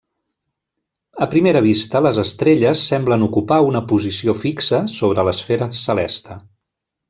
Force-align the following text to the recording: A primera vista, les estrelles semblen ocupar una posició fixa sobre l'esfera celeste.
A 1.25 1.27
primera 1.33 1.61
vista, 1.65 2.01
les 2.05 2.17
estrelles 2.23 2.81
semblen 2.93 3.27
ocupar 3.27 3.61
una 3.69 3.83
posició 3.93 4.37
fixa 4.47 4.81
sobre 4.97 5.27
l'esfera 5.29 5.73
celeste. 5.85 6.41